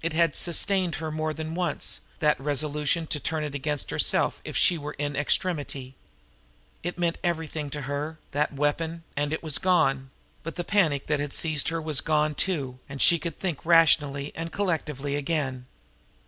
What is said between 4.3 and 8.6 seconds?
if she were in extremity. It meant everything to her, that